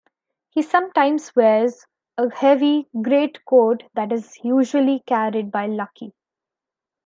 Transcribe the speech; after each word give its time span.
He 0.49 0.63
sometimes 0.63 1.35
wears 1.35 1.85
a 2.17 2.27
heavy 2.33 2.87
"greatcoat" 3.03 3.83
that 3.93 4.11
is 4.11 4.35
usually 4.43 5.03
carried 5.05 5.51
by 5.51 5.67
Lucky. 5.67 6.15